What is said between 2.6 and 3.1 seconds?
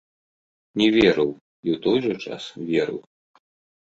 верыў.